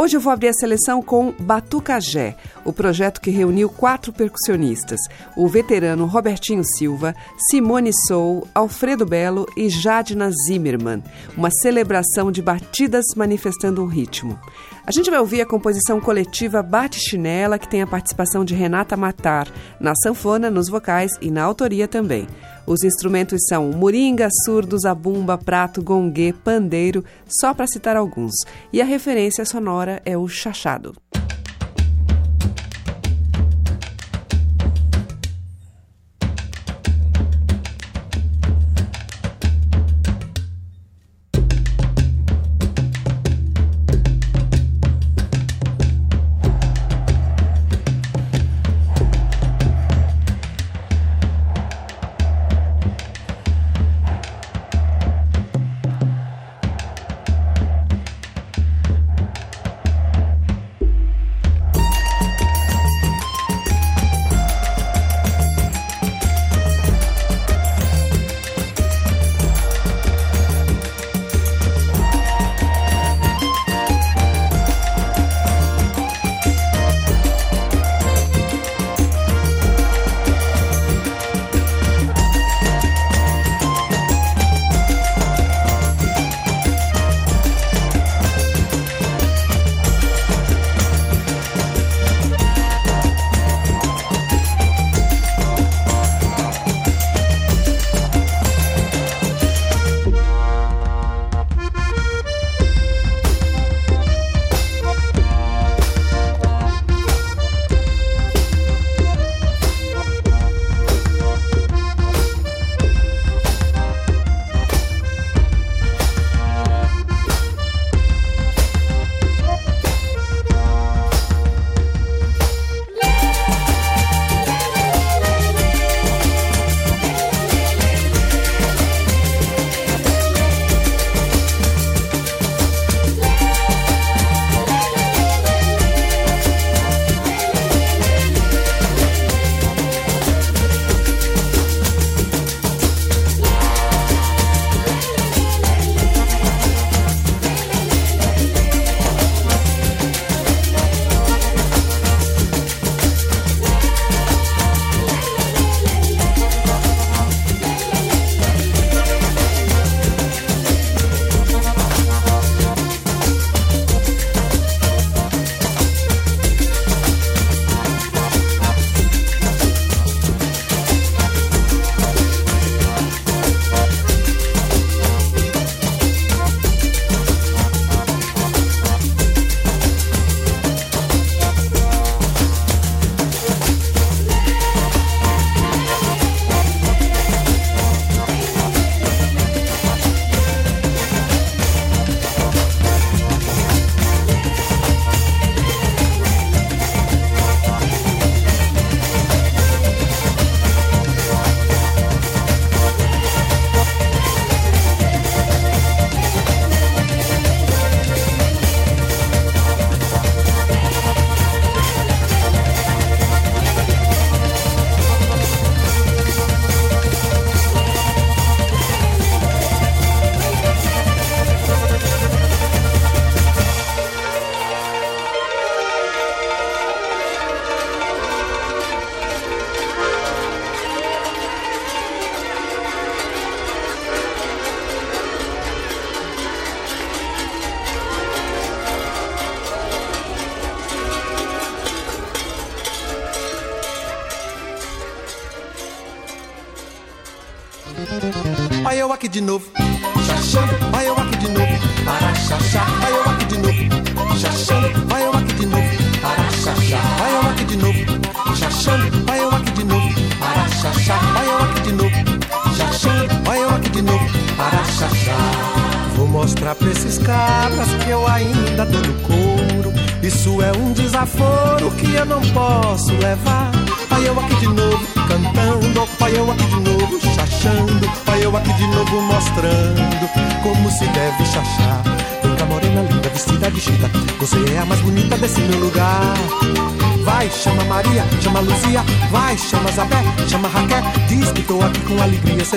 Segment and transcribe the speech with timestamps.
[0.00, 2.34] Hoje eu vou abrir a seleção com Batucajé,
[2.70, 5.00] o projeto que reuniu quatro percussionistas:
[5.36, 7.14] o veterano Robertinho Silva,
[7.50, 11.02] Simone Sou, Alfredo Belo e Jadna Zimmermann.
[11.36, 14.38] Uma celebração de batidas manifestando um ritmo.
[14.86, 18.96] A gente vai ouvir a composição coletiva Bate Chinela, que tem a participação de Renata
[18.96, 19.46] Matar,
[19.78, 22.26] na sanfona, nos vocais e na autoria também.
[22.66, 28.32] Os instrumentos são moringa, surdo, zabumba, prato, gongue, pandeiro, só para citar alguns.
[28.72, 30.94] E a referência sonora é o chachado.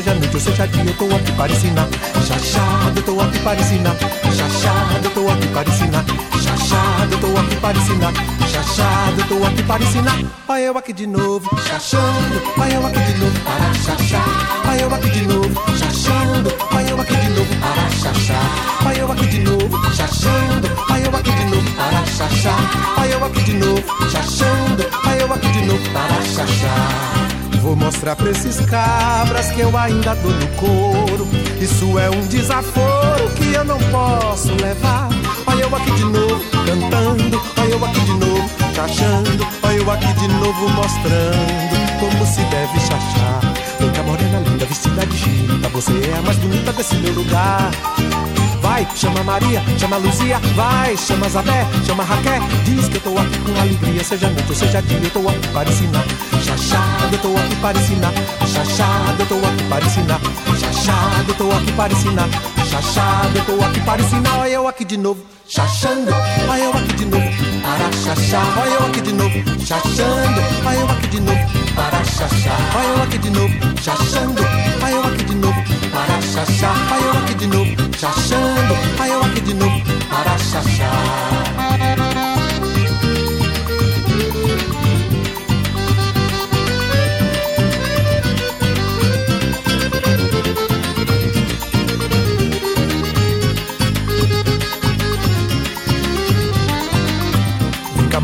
[0.03, 1.87] Seja noite ou seja dia, eu tô aqui para ensinar.
[2.27, 3.95] Chachado, eu tô aqui para ensinar.
[4.35, 6.05] Chachado, eu tô aqui para ensinar.
[6.43, 8.13] Chachado, eu tô aqui para ensinar.
[8.51, 10.19] Chachado, eu tô aqui para ensinar.
[10.47, 12.41] Olha eu aqui de novo, chachando.
[12.57, 14.61] Olha eu aqui de novo para chachar.
[14.67, 16.53] Olha eu aqui de novo, chachando.
[16.75, 18.85] Olha eu aqui de novo para chachar.
[18.85, 20.67] Olha eu aqui de novo, chachando.
[20.89, 22.97] Olha eu aqui de novo para chachar.
[22.99, 24.85] Olha eu aqui de novo, chachando.
[25.07, 27.32] Olha eu aqui de novo para chachar.
[27.63, 31.25] Vou mostrar pra esses cabras que eu ainda dou no couro.
[31.61, 35.07] Isso é um desaforo que eu não posso levar.
[35.47, 40.13] Olha eu aqui de novo cantando, olha eu aqui de novo chachando, olha eu aqui
[40.13, 43.39] de novo mostrando como se deve chachar.
[43.95, 47.71] Cá, morena linda, vestida de chita, você é a mais bonita desse meu lugar.
[48.63, 52.41] Vai, chama Maria, chama Luzia, vai, chama Zabé, chama Raquel.
[52.63, 55.47] Diz que eu tô aqui com alegria, seja noite ou seja dia, eu tô aqui
[55.49, 56.05] para ensinar.
[56.41, 58.13] Chachado, eu tô aqui para ensinar.
[58.47, 60.19] Chachado, eu tô aqui para ensinar.
[60.57, 62.29] Chachado, eu tô aqui para ensinar.
[62.71, 64.39] Chachado, eu tô aqui para ensinar.
[64.39, 66.11] Olha eu aqui de novo, chachando.
[66.49, 67.32] Olha eu aqui de novo,
[67.77, 68.59] para chachar.
[68.59, 70.41] Olha eu aqui de novo, chachando.
[70.65, 71.39] Olha eu aqui de novo,
[71.75, 72.59] para chachar.
[72.75, 74.41] Olha eu aqui de novo, chachando.
[74.83, 76.75] Olha eu aqui de novo, para chachar.
[76.91, 78.73] Olha eu aqui de novo, chachando.
[78.99, 82.12] Olha eu aqui de novo, para chachar.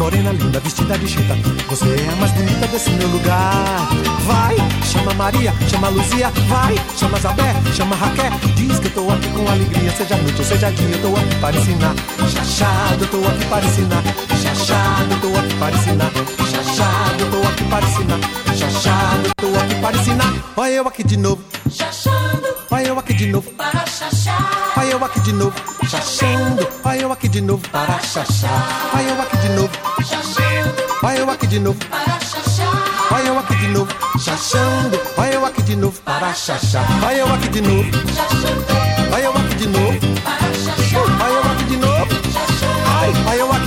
[0.09, 1.35] Morena linda, vestida de chita.
[1.69, 3.88] Você é a mais bonita desse meu lugar.
[4.25, 8.31] Vai, chama Maria, chama Luzia, vai, chama Zabé, chama Raquel.
[8.56, 11.35] Diz que eu tô aqui com alegria, seja noite ou seja dia, eu tô aqui
[11.35, 11.95] para ensinar.
[12.27, 14.03] Chachado, eu tô aqui para ensinar.
[14.41, 16.11] Chachado, eu tô aqui para ensinar.
[16.50, 18.19] Chachado, eu tô aqui para ensinar.
[18.57, 20.33] Chachado, eu tô aqui para ensinar.
[20.57, 21.44] Olha eu aqui de novo.
[21.69, 23.51] Chachando Olha eu aqui de novo.
[23.51, 24.58] para chachar.
[24.89, 25.53] Olha eu aqui de novo,
[25.88, 26.68] chachando.
[26.83, 28.89] Olha eu aqui de novo para chachar.
[28.95, 29.69] Olha eu aqui de novo,
[30.03, 33.13] Chachando olha eu aqui de novo, para chachar.
[33.13, 35.00] olha eu aqui de novo, chachando.
[35.15, 36.88] Olha eu aqui de novo para chachar.
[37.06, 38.65] Olha eu aqui de novo, Chachando
[39.13, 41.21] olha eu aqui de novo, para chachar.
[41.21, 42.07] olha eu aqui de novo.
[43.00, 43.58] Ai, olha eu aqui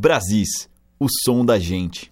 [0.00, 0.66] Brasis,
[0.98, 2.10] o som da gente.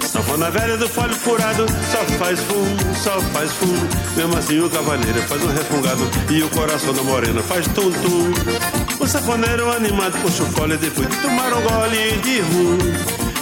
[0.00, 3.74] Sanfona velha do folho furado, só faz fumo, só faz fumo.
[4.16, 8.87] Mesmo assim o cavaleiro faz um refungado e o coração da morena faz tum-tum.
[9.08, 12.76] O sanfoneiro animado puxa o fole depois de tomar um gole de rum.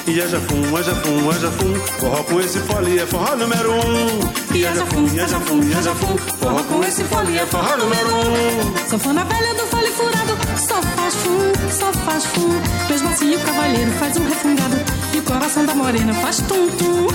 [0.06, 4.54] E haja fum, haja fum, haja fum, forró com esse fole é forró número um.
[4.54, 7.76] E haja fum, e haja fum, e haja fum, forró com esse fole é forró
[7.78, 8.88] número um.
[8.88, 12.48] Sanfona velha do fole furado, só faz fum, só faz fum.
[12.88, 14.76] Mesmo assim o cavalheiro faz um refungado
[15.14, 17.08] e o coração da morena faz tum tum.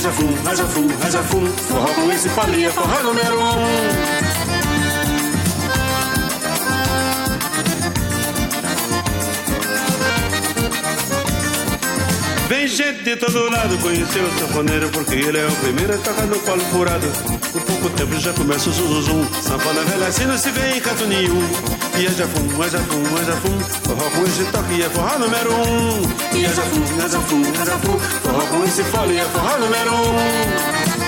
[0.00, 4.30] Haja fum, haja fum, haja fum, forró com esse fole é forró número um.
[12.48, 16.26] Vem gente de todo lado conhecer o sanfoneiro Porque ele é o primeiro a tocar
[16.26, 17.06] no colo furado.
[17.52, 21.04] Por pouco tempo já começa o zuzuzum Sanfona velha assim não se vê em canto
[21.04, 21.42] nenhum.
[21.98, 26.19] E é jafum, é jafum, é jafum Forró com esse toque é forró número um
[26.30, 31.00] Jafum, jafum, é jafum Forró com esse fole é forró número um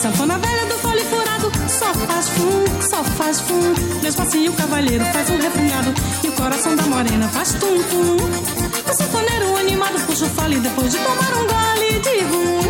[0.00, 3.74] Sanfona velha do fole furado, só faz fum, só faz fum.
[4.00, 5.92] Mesmo assim o cavalheiro faz um refungado
[6.22, 8.16] e o coração da morena faz tum-tum.
[8.88, 12.60] O sanfoneiro animado puxa o fole depois de tomar um gole de rum.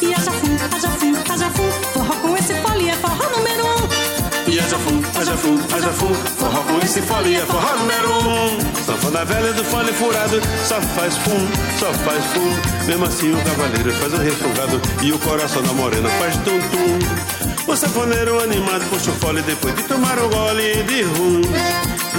[0.00, 1.89] E haja fum, haja fum, haja fum, forró
[2.20, 4.50] com esse fole é forró número um.
[4.50, 8.84] E haja fum, haja fum, haja fum, forró com esse fole é forró número um.
[8.84, 11.48] Sanfona velha do fole furado, só faz fum,
[11.78, 12.86] só faz fum.
[12.86, 17.70] Mesmo assim o cavaleiro faz um refogado e o coração da morena faz tum-tum.
[17.70, 21.40] O sanfoneiro animado puxa o fole depois de tomar um gole de rum.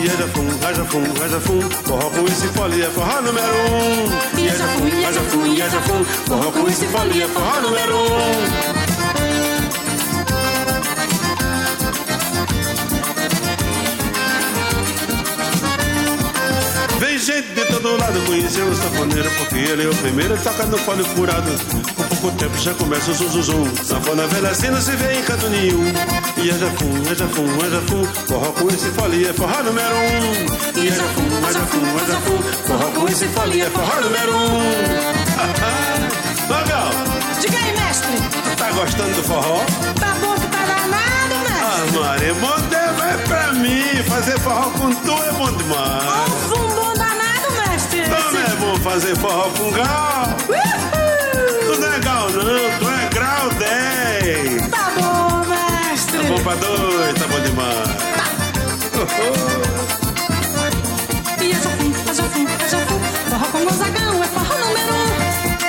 [0.01, 4.39] E haja fum, haja fum, haja fum, forró com esse fole é forró número um.
[4.39, 8.80] E haja fum, haja fum, haja fum, forró com esse fole é forró número um.
[17.21, 21.03] Gente de todo lado conhecer o sanfoneiro Porque ele é o primeiro toca no fole
[21.03, 21.51] furado.
[21.95, 23.75] Com pouco tempo já começa o zum zum zum.
[23.83, 25.83] Sanfona velha assim não se vê em canto nenhum.
[26.37, 30.81] E haja fum, haja fum, haja fum Forró com esse fole é forró número um.
[30.81, 32.37] E haja fum, haja fum, haja fum
[32.67, 35.21] Forró com esse fole é forró número um.
[36.49, 36.91] Ô, Gal,
[37.39, 39.63] Diga aí, mestre, tá gostando do forró?
[39.99, 41.61] tá bom que tá danado, mestre?
[41.61, 46.03] Ah, Maria, bom tempo é pra mim Fazer forró com tu é bom demais.
[46.57, 46.80] Ó,
[48.81, 50.35] fazer forró com gal?
[50.47, 54.69] Tu não é gal não, tu é grau 10.
[54.69, 56.17] Tá bom, mestre.
[56.17, 58.11] Tá bom pra dois, tá bom demais.
[61.41, 65.11] E haja fum, haja fum, haja fum, forró com Gonzagão é forró número um.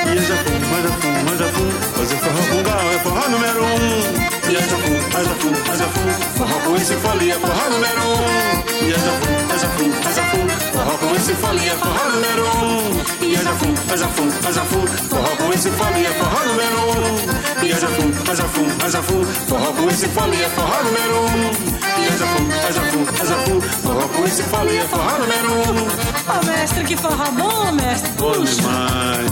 [0.08, 4.50] E haja fum, haja fum, haja fum, fazer forró com gal é forró número um.
[4.50, 8.61] E haja fum, haja fum, haja fum, forró com esse fole é forró número um.
[8.82, 13.02] E haja fum, haja fum, haja fum, forró com esse fole é forró número um.
[13.22, 17.64] E fum, haja fum, haja fum, forró com esse fole é forró número um.
[17.64, 21.82] E fum, haja fum, haja fum, forró com esse fole é forró número um.
[22.02, 25.86] E fum, haja fum, haja fum, forró com esse fole é forró número um.
[26.32, 28.10] Ô, mestre, que forró bom, mestre.
[28.18, 29.30] Bom demais.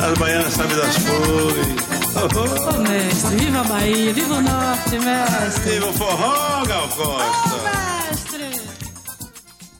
[0.00, 1.66] As baianas sabem das flores.
[2.14, 2.76] Oh, oh.
[2.76, 5.70] Ô, mestre, viva a Bahia, viva o norte, mestre.
[5.72, 7.91] Viva o forró, Gal Costa.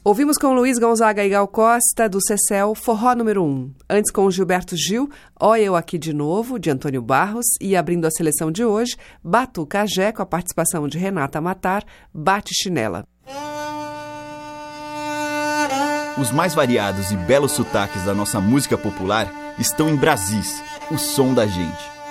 [0.05, 3.73] Ouvimos com Luiz Gonzaga e Gal Costa, do Cecel, Forró número 1.
[3.89, 7.47] Antes com Gilberto Gil, Ó Eu Aqui de Novo, de Antônio Barros.
[7.61, 12.51] E abrindo a seleção de hoje, Batuca Jé, com a participação de Renata Matar, Bate
[12.53, 13.07] Chinela.
[16.21, 21.33] Os mais variados e belos sotaques da nossa música popular estão em Brasis, o som
[21.33, 22.02] da gente.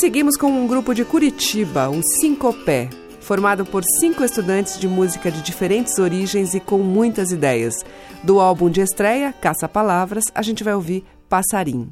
[0.00, 2.88] Seguimos com um grupo de Curitiba, o Sincopé,
[3.20, 7.74] formado por cinco estudantes de música de diferentes origens e com muitas ideias.
[8.24, 11.90] Do álbum de estreia, Caça Palavras, a gente vai ouvir Passarim.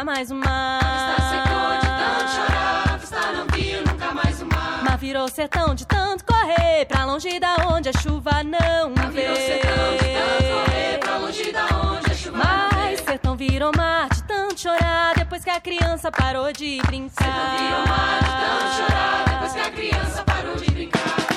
[0.00, 0.80] Nunca mais o mar.
[0.82, 4.80] A vista secou de tanto chorar, a vista não viu nunca mais o mar.
[4.82, 9.34] Mas virou sertão de tanto correr pra longe da onde a chuva não Mas virou
[9.34, 9.46] vê.
[9.46, 14.22] sertão de tanto correr pra longe da onde a chuva não sertão virou mar de
[14.22, 17.24] tanto chorar depois que a criança parou de brincar.
[17.24, 21.29] Sertão virou mar de tanto chorar depois que a criança parou de brincar.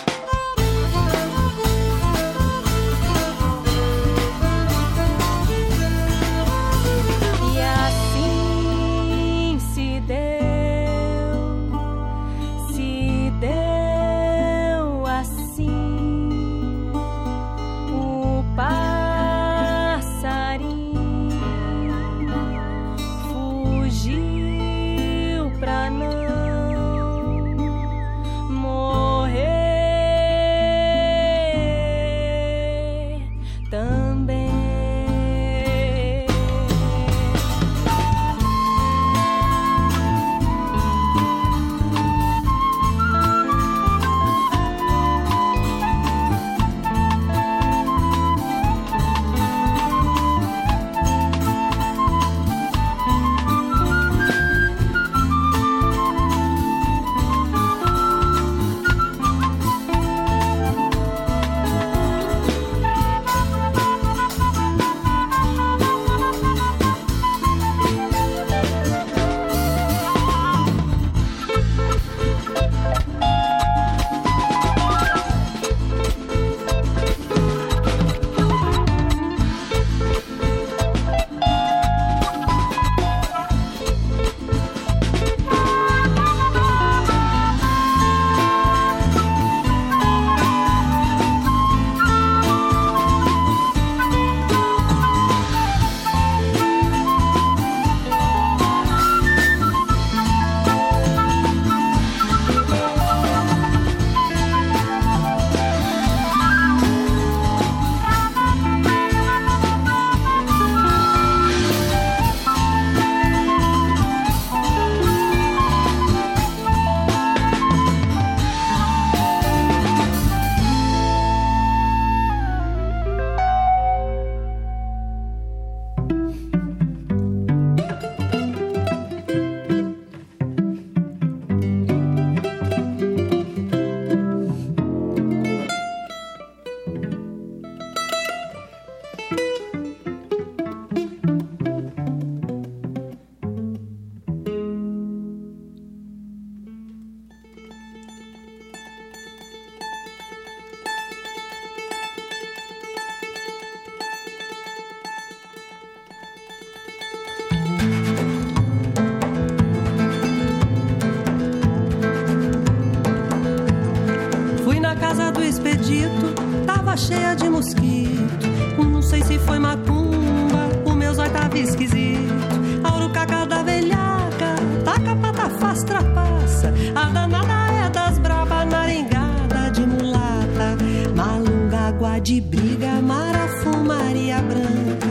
[176.96, 180.78] A danada é das braba, naringada de mulata.
[181.16, 185.08] Malunga, água de briga, marafumaria branca.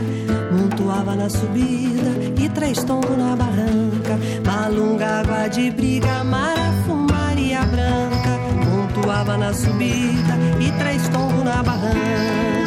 [0.51, 4.17] Montuava na subida e três tombos na barranca.
[4.45, 8.39] Malunga, água de briga, marafumaria branca.
[8.65, 12.62] Montuava na subida e três tombos na barranca.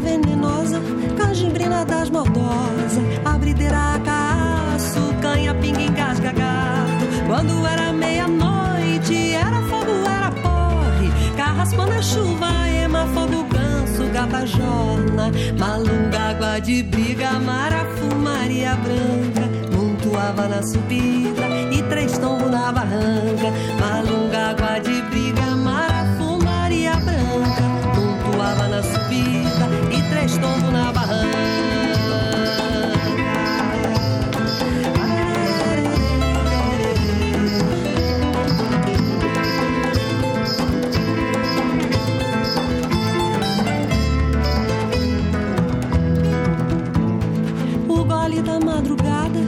[0.00, 0.80] Venenosa,
[1.16, 7.04] cajimbrina das maldosas, abrideira caço, canha, pinga, engasga gato.
[7.26, 15.30] Quando era meia-noite, era fogo, era porre, carraspando a chuva, ema, fogo, ganso, gata, jorna,
[15.58, 24.50] malunga, água de briga, marafumaria branca, montuava na subida e três tombos na barranca, malunga,
[24.50, 27.62] água de briga, marafumaria branca,
[27.96, 29.83] montuava na subida
[30.24, 31.38] e três tombos na barranca.
[47.88, 49.40] O gole da madrugada,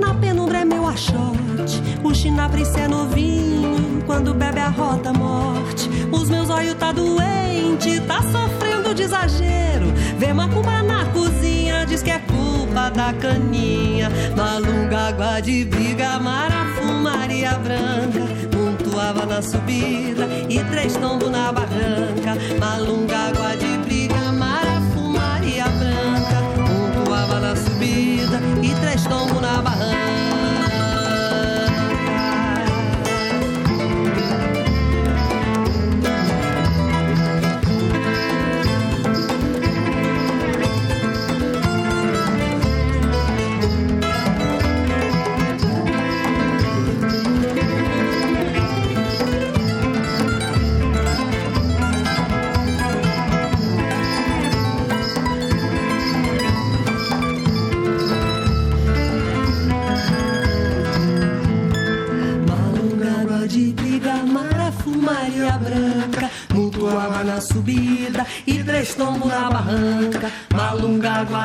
[0.00, 1.82] na penumbra é meu achote.
[2.02, 5.90] O chinapris é novinho, quando bebe a rota morte.
[6.10, 8.61] Os meus olhos tá doente, tá sofrendo
[8.94, 9.92] de exagero.
[10.18, 14.10] Vê macumba na cozinha, diz que é culpa da caninha.
[14.36, 18.20] Malunga, água de briga, marafumaria branca.
[18.54, 21.61] Muito Montuava na subida e três tombos na barranca.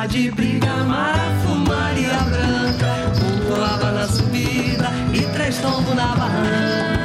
[0.06, 3.12] De briga, marafu, Maria Branca.
[3.20, 6.97] Mutuava na subida e três tombos na barranca.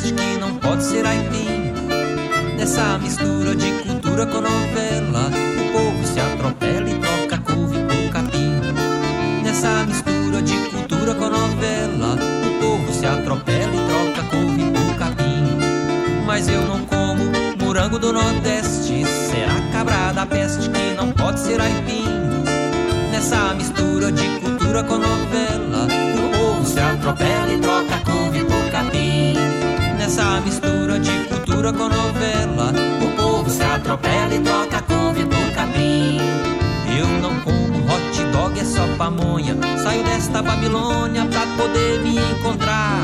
[0.00, 1.72] Que não pode ser aipim.
[2.56, 8.60] Nessa mistura de cultura com novela, o povo se atropela e troca couve por capim.
[9.42, 15.44] Nessa mistura de cultura com novela, o povo se atropela e troca couve por capim.
[16.26, 17.24] Mas eu não como
[17.62, 19.04] morango do Nordeste.
[19.04, 22.04] Será cabra da peste que não pode ser aipim.
[23.10, 28.05] Nessa mistura de cultura com novela, o povo se atropela e troca.
[30.06, 36.20] Nessa mistura de cultura com novela, o povo se atropela e troca couve por capim.
[36.96, 39.56] Eu não como hot dog, é só pamonha.
[39.82, 43.00] Saio desta Babilônia pra poder me encontrar.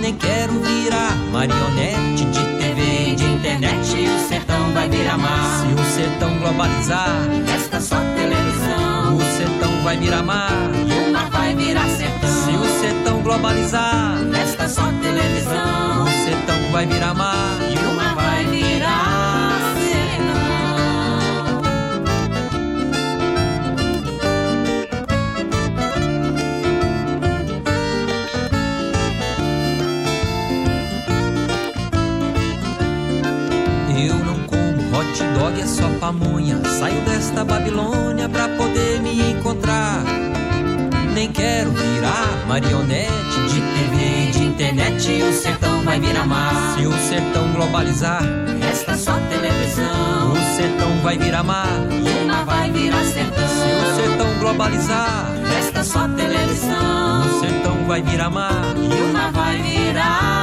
[0.00, 3.96] Nem quero virar marionete de TV, de internet.
[3.96, 5.60] E o sertão vai virar mar.
[5.60, 9.16] Se o sertão globalizar, resta só televisão.
[9.16, 10.72] O sertão vai virar mar.
[10.74, 12.43] E o mar vai virar sertão.
[12.84, 16.04] Se o sertão globalizar, resta só televisão.
[16.04, 17.58] O sertão vai virar mar.
[17.70, 19.74] E o mar vai virar.
[33.96, 36.60] Eu não como hot dog, é só pamonha.
[36.78, 40.04] Saio desta Babilônia pra poder me encontrar.
[41.14, 45.22] Nem quero virar marionete de TV, de internet.
[45.22, 46.74] O sertão vai virar mar.
[46.76, 48.22] Se o sertão globalizar,
[48.60, 50.32] resta só televisão.
[50.32, 51.68] O sertão vai virar mar.
[51.88, 53.46] E mar vai virar sertão.
[53.46, 57.20] Se o sertão globalizar, resta só televisão.
[57.20, 58.74] O sertão vai virar mar.
[59.12, 60.33] Mar vai virar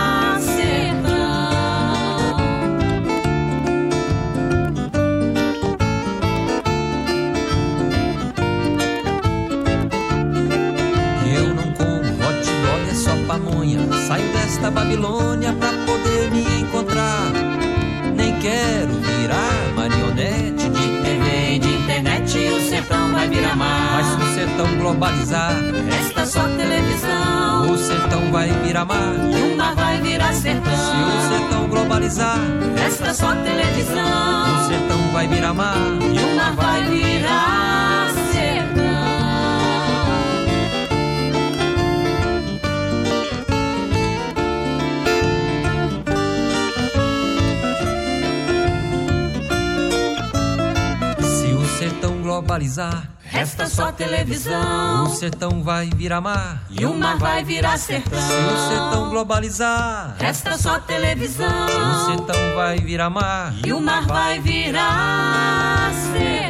[14.61, 17.31] desta Babilônia pra poder me encontrar.
[18.15, 22.37] Nem quero virar marionete de TV, de internet.
[22.37, 23.93] E o sertão vai virar mar.
[23.93, 25.55] Mas se o sertão globalizar,
[25.89, 27.71] resta só televisão.
[27.71, 29.15] O sertão vai virar mar.
[29.31, 30.73] E o mar vai virar sertão.
[30.73, 32.37] Se o sertão globalizar,
[32.77, 34.61] resta só televisão.
[34.61, 35.77] O sertão vai virar mar.
[36.13, 37.90] E o mar vai virar
[52.51, 55.05] globalizar, resta só televisão.
[55.05, 56.61] O sertão vai virar mar.
[56.69, 58.19] E o mar vai virar sertão.
[58.19, 61.47] Se o sertão globalizar, resta só televisão.
[61.47, 63.53] O sertão vai virar mar.
[63.65, 66.40] E o mar vai virar sertão.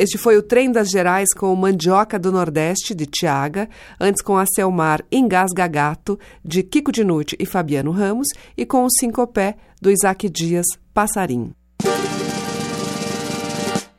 [0.00, 3.68] Este foi o Trem das Gerais com o Mandioca do Nordeste, de Tiaga,
[4.00, 8.90] antes com a Selmar Engasga Gato, de Kiko Dinucci e Fabiano Ramos, e com o
[8.90, 11.52] Sincopé, do Isaac Dias, Passarim.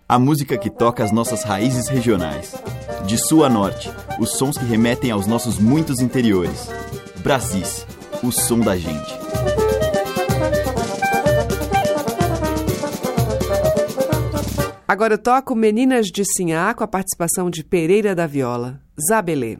[0.09, 2.55] A música que toca as nossas raízes regionais.
[3.05, 6.67] De sul a norte, os sons que remetem aos nossos muitos interiores.
[7.21, 7.85] Brasis,
[8.23, 9.30] o som da gente.
[14.91, 19.57] Agora eu toco Meninas de Sinhá com a participação de Pereira da Viola, Zabelê.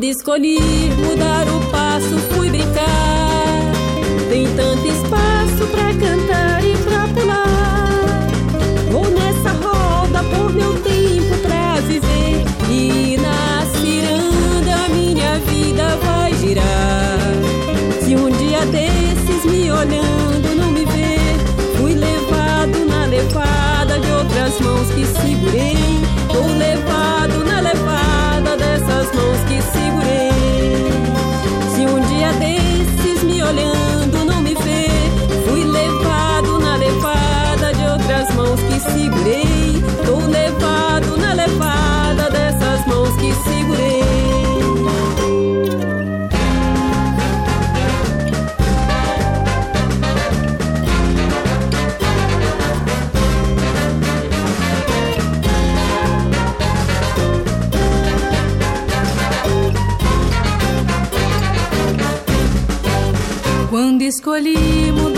[0.00, 0.58] quando escolhi
[0.96, 1.79] mudar o país.
[64.20, 65.09] escolhi mudar.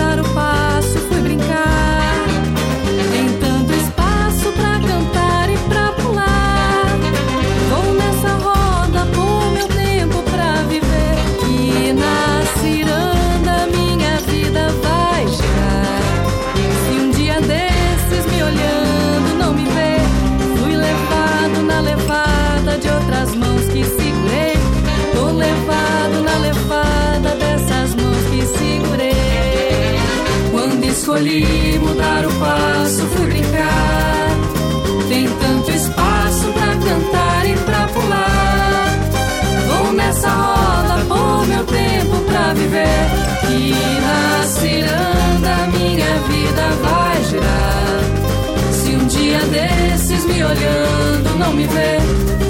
[42.72, 43.10] viver
[43.46, 48.72] que na ciranda minha vida vai girar.
[48.72, 51.98] Se um dia desses me olhando não me vê,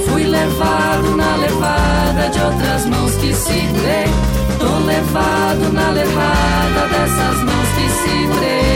[0.09, 4.07] fui levado na levada de outras mãos que segurei.
[4.61, 8.72] Tô levado na levada dessas mãos que segurei.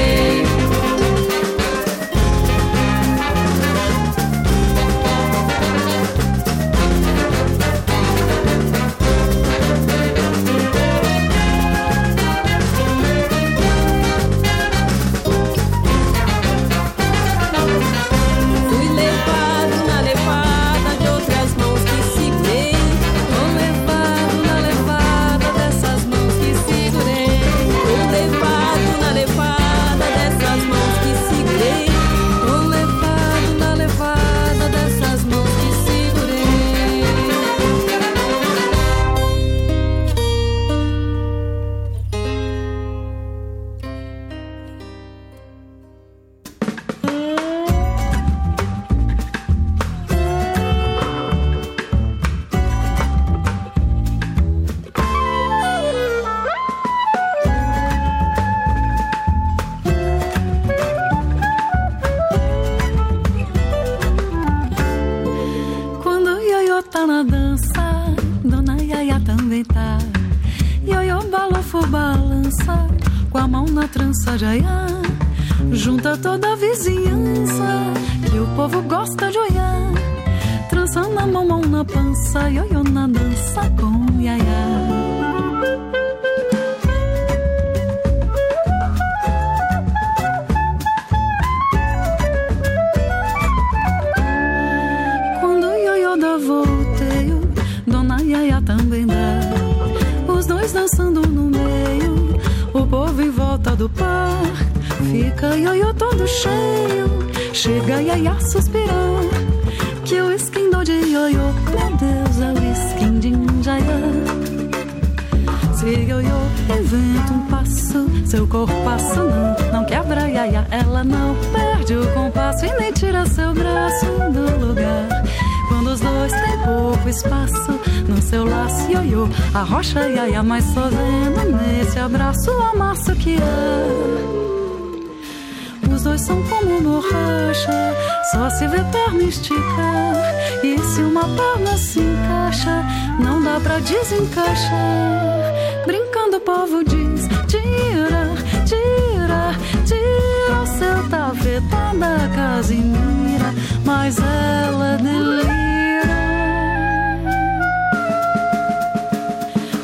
[141.77, 142.83] Se encaixa,
[143.21, 145.53] não dá pra desencaixar.
[145.85, 148.35] Brincando o povo diz: tira,
[148.65, 155.47] tira, tira o seu tafetá da casimira, mas ela delira.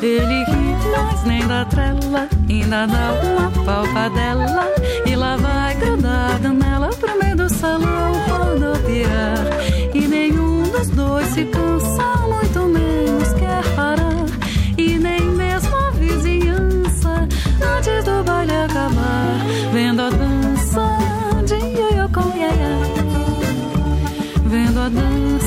[0.01, 4.73] Ele ri, mas nem dá trela, ainda dá uma palpadela.
[5.05, 9.52] E lá vai grudado nela pro meio do salão rodopiar.
[10.83, 14.25] Dos dois se cansa, muito menos quer parar.
[14.77, 17.25] E nem mesmo a vizinhança,
[17.77, 19.37] antes do baile acabar,
[19.71, 20.97] vendo a dança
[21.45, 22.79] de ioiô com yaya.
[24.45, 25.42] Vendo a dança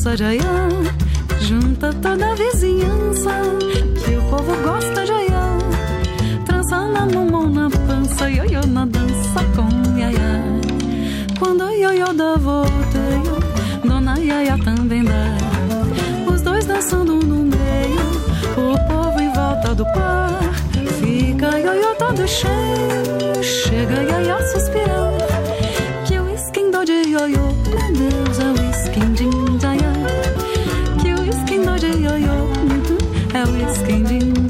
[0.00, 0.68] na trança de aiá.
[1.40, 3.30] Junta toda a vizinhança,
[4.04, 5.58] que o povo gosta de aiá.
[6.46, 10.42] Trança na mão, na pança, ioiô na dança com Yaya.
[11.38, 13.40] Quando ioiô dá volteio,
[13.84, 15.36] Dona Yaya também dá.
[16.32, 18.00] Os dois dançando no meio,
[18.56, 20.40] o povo em volta do par.
[20.98, 22.89] Fica ioiô todo cheio,
[34.10, 34.49] o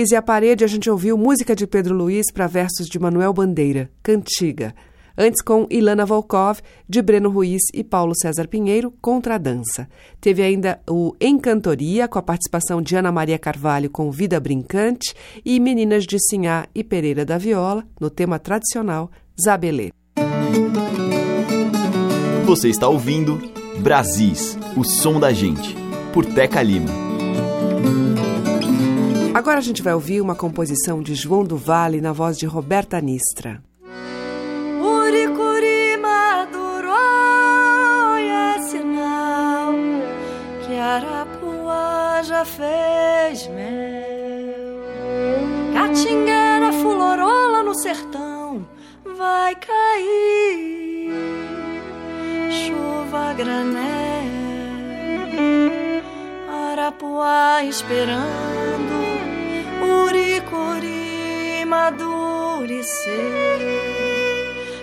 [0.00, 3.34] Luiz e a parede, a gente ouviu música de Pedro Luiz para versos de Manuel
[3.34, 4.74] Bandeira, Cantiga.
[5.14, 9.86] Antes com Ilana Volkov, de Breno Ruiz e Paulo César Pinheiro, Contra a Dança.
[10.18, 15.12] Teve ainda o Encantoria, com a participação de Ana Maria Carvalho com Vida Brincante
[15.44, 19.90] e Meninas de Sinhá e Pereira da Viola, no tema tradicional Zabelê.
[22.46, 23.38] Você está ouvindo
[23.80, 25.76] Brasis, o som da gente,
[26.14, 27.09] por Teca Lima.
[29.40, 33.00] Agora a gente vai ouvir uma composição de João do Vale na voz de Roberta
[33.00, 33.62] Nistra.
[34.78, 36.92] Uricuri maduro
[38.18, 39.72] é sinal
[40.66, 44.82] que Arapuá já fez mel.
[45.72, 48.68] Catingueira fulorola no sertão
[49.16, 51.14] vai cair
[52.50, 53.80] chuva granel.
[56.72, 58.99] Arapuá esperando
[60.50, 63.10] Uricuri madurecer.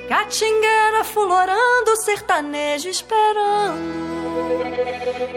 [0.07, 4.07] Catingueira fulorando, sertanejo esperando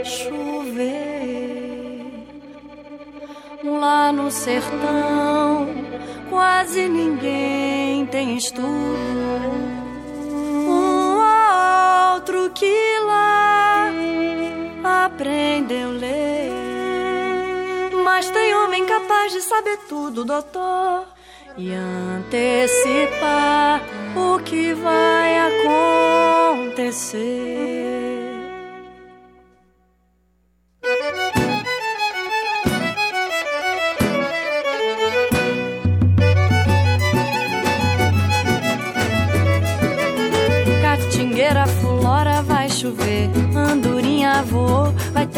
[0.05, 1.01] chover.
[3.65, 5.69] Lá no sertão,
[6.31, 8.71] quase ninguém tem estudo.
[10.67, 11.17] Um
[12.15, 13.93] outro que lá
[15.07, 16.30] aprendeu ler
[18.21, 21.07] mas tem homem capaz de saber tudo, doutor.
[21.57, 23.81] e antecipar
[24.15, 25.39] o que vai
[26.69, 28.10] acontecer.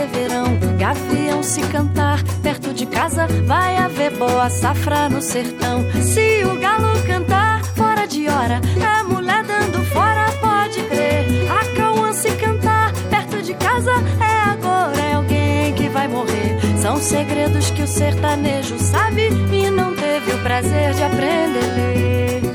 [0.02, 0.44] Ter verão,
[0.78, 5.84] gavião se cantar, perto de casa vai haver boa safra no sertão.
[6.02, 11.26] Se o galo cantar fora de hora, é mulher dando fora, pode crer.
[11.50, 16.58] A cauã se cantar perto de casa, é agora, é alguém que vai morrer.
[16.80, 22.51] São segredos que o sertanejo sabe e não teve o prazer de aprender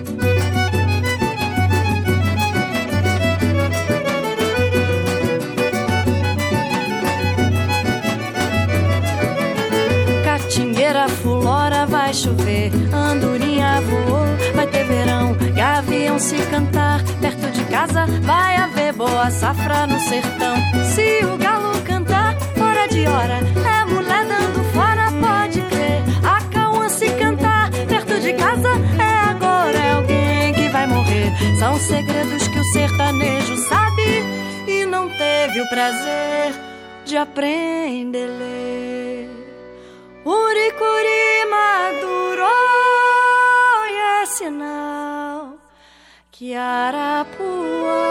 [12.08, 18.93] vai chover, andorinha voou, vai ter verão, gavião se cantar, perto de casa vai haver
[18.93, 20.55] boa safra no sertão.
[20.86, 26.01] Se o galo cantar fora de hora, é mulher dando fora, pode crer.
[26.24, 31.30] A cauã se cantar perto de casa, é agora, é alguém que vai morrer.
[31.60, 34.24] São segredos que o sertanejo sabe
[34.66, 36.53] e não teve o prazer
[37.03, 38.58] de aprender.
[40.28, 42.47] Uricuri madurou
[43.88, 45.55] e é sinal
[46.30, 48.07] que Arapuã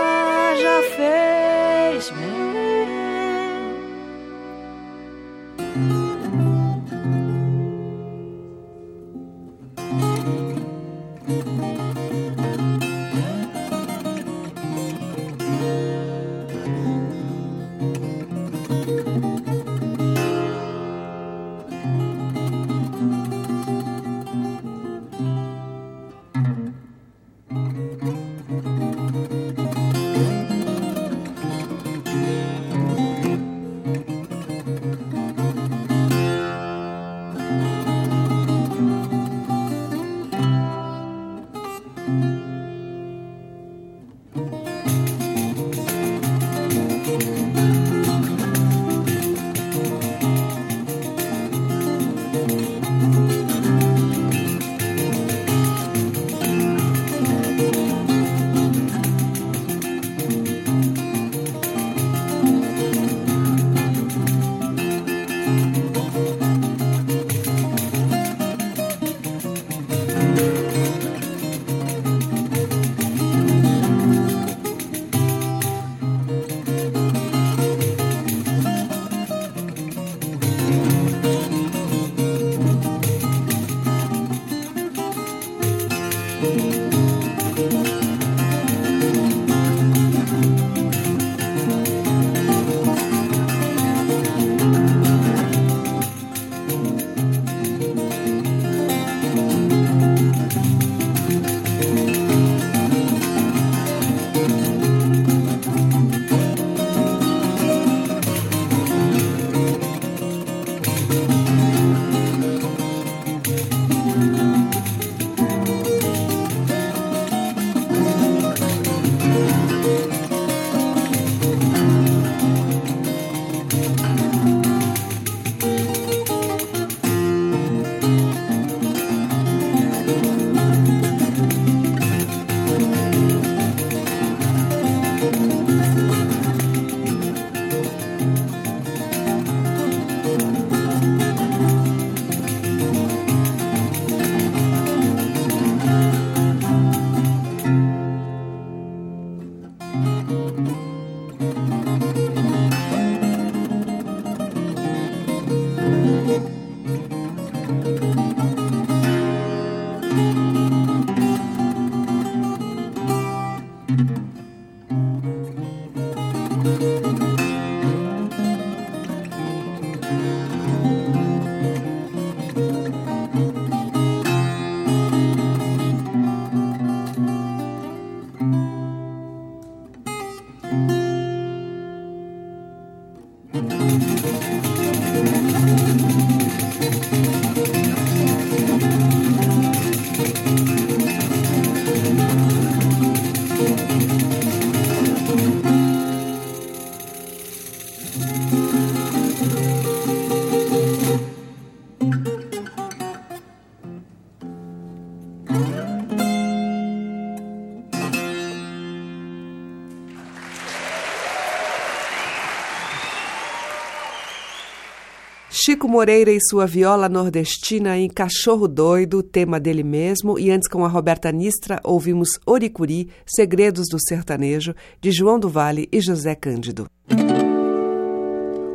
[215.77, 220.87] Chico Moreira e sua viola nordestina em Cachorro Doido, tema dele mesmo, e antes com
[220.87, 226.87] a Roberta Nistra ouvimos Oricuri, Segredos do Sertanejo, de João do Vale e José Cândido.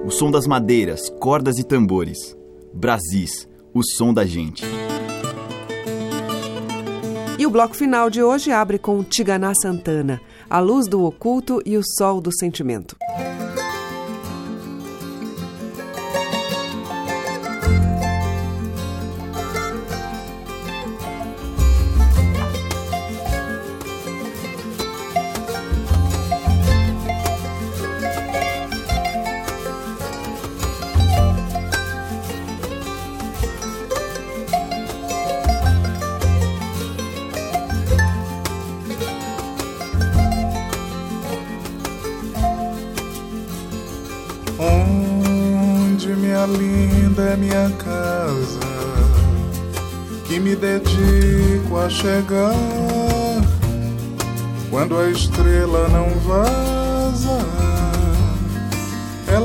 [0.05, 2.37] O som das madeiras, cordas e tambores.
[2.71, 4.63] Brasis, o som da gente.
[7.39, 11.77] E o bloco final de hoje abre com Tiganá Santana, A Luz do Oculto e
[11.77, 12.95] o Sol do Sentimento.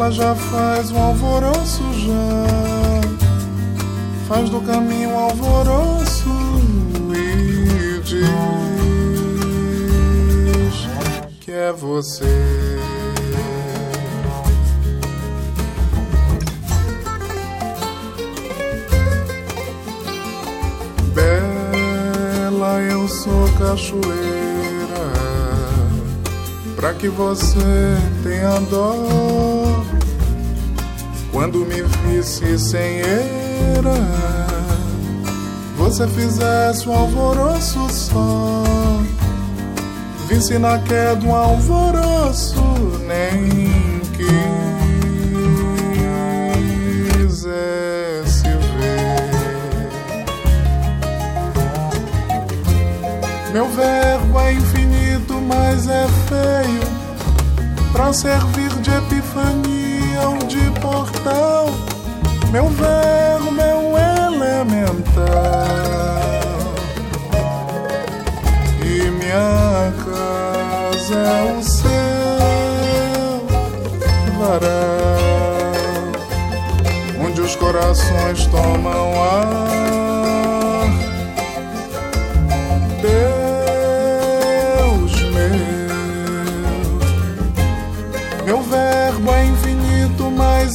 [0.06, 2.46] Ela já faz um alvoroço já,
[4.28, 6.30] faz do caminho um alvoroço
[7.12, 8.20] e diz
[11.40, 12.24] que é você.
[23.08, 24.06] sou cachoeira
[26.76, 27.58] pra que você
[28.22, 29.85] tenha dó
[31.36, 33.92] quando me visse sem eira
[35.76, 38.62] você fizesse um alvoroço só.
[40.28, 42.62] Visse na queda um alvoroço
[43.06, 43.76] nem
[53.52, 59.85] Meu verbo é infinito, mas é feio para servir de epifania
[60.26, 61.66] ou de portal.
[62.50, 65.24] Meu verbo um elemental
[68.82, 71.88] e minha casa é o céu
[74.38, 75.16] varal
[77.20, 80.65] onde os corações tomam ar.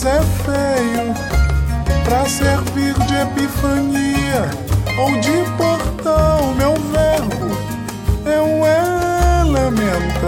[0.06, 1.14] É feio
[2.04, 4.50] pra servir de epifania
[4.98, 6.54] ou de portal.
[6.56, 7.56] Meu verbo
[8.26, 8.66] é um
[9.46, 10.22] elemental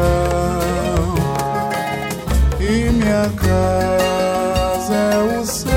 [2.60, 5.74] e minha casa é o céu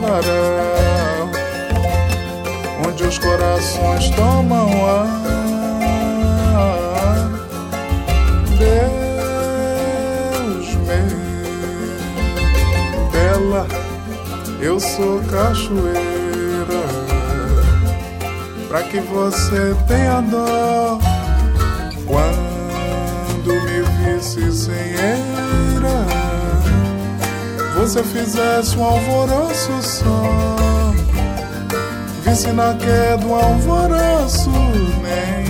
[0.00, 1.30] varal
[2.86, 5.25] onde os corações tomam ar.
[14.76, 15.96] Eu sou cachoeira,
[18.68, 20.98] pra que você tenha dó
[22.06, 26.06] quando me visse sem eira,
[27.74, 30.92] você fizesse um alvoroço só,
[32.22, 34.50] visse na queda um alvoroço,
[35.02, 35.45] nem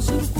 [0.00, 0.35] so soon.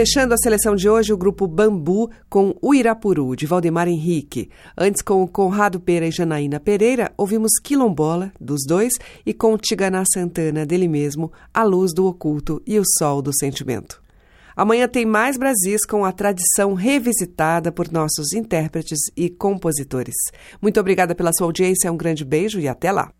[0.00, 4.48] Fechando a seleção de hoje, o grupo Bambu com O Irapuru, de Valdemar Henrique.
[4.74, 8.94] Antes, com Conrado Pera e Janaína Pereira, ouvimos Quilombola, dos dois,
[9.26, 14.00] e com Tiganá Santana, dele mesmo, A Luz do Oculto e O Sol do Sentimento.
[14.56, 20.14] Amanhã tem mais Brasis com a tradição revisitada por nossos intérpretes e compositores.
[20.62, 23.12] Muito obrigada pela sua audiência, um grande beijo e até lá.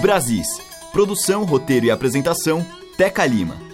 [0.00, 0.46] Brasis.
[0.92, 2.64] Produção, roteiro e apresentação,
[2.96, 3.73] Teca Lima.